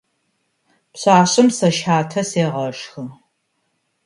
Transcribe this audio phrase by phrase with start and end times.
[0.93, 3.03] Пшъашъэм сэ щатэ сегъэшхы.